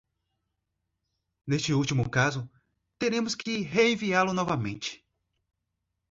Neste 1.47 1.75
último 1.75 2.09
caso, 2.09 2.49
teremos 2.97 3.35
que 3.35 3.59
reenviá-lo 3.61 4.33
novamente. 4.33 5.05